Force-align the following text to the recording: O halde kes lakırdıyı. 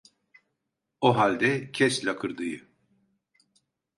O 1.01 1.17
halde 1.17 1.71
kes 1.71 2.05
lakırdıyı. 2.05 2.67